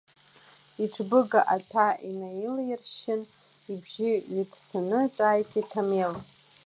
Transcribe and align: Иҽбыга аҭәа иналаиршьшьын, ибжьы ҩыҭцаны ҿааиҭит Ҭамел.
Иҽбыга 0.83 1.41
аҭәа 1.55 1.87
иналаиршьшьын, 2.09 3.21
ибжьы 3.71 4.11
ҩыҭцаны 4.33 4.99
ҿааиҭит 5.15 5.67
Ҭамел. 5.71 6.13